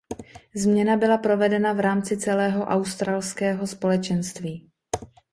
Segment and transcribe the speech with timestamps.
[0.55, 4.69] Změna byla provedena v rámci celého Australského společenství.